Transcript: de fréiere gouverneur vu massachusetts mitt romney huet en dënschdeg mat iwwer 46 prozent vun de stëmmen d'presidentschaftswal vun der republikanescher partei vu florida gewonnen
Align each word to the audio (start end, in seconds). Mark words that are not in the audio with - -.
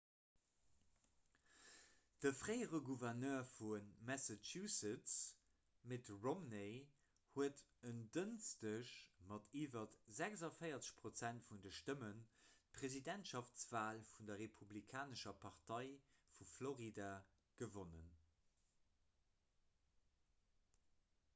de 2.25 2.29
fréiere 2.37 2.79
gouverneur 2.85 3.43
vu 3.57 3.73
massachusetts 4.07 5.17
mitt 5.91 6.09
romney 6.23 6.71
huet 7.35 7.61
en 7.89 7.99
dënschdeg 8.17 8.95
mat 9.33 9.53
iwwer 9.65 9.85
46 10.21 10.89
prozent 11.03 11.45
vun 11.51 11.61
de 11.67 11.75
stëmmen 11.81 12.25
d'presidentschaftswal 12.31 14.03
vun 14.15 14.31
der 14.33 14.41
republikanescher 14.45 15.39
partei 15.47 15.85
vu 16.39 16.49
florida 16.55 17.11
gewonnen 17.63 18.11